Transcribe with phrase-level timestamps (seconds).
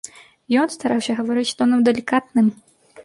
[0.61, 2.53] Ён стараўся гаварыць тонам далікатным.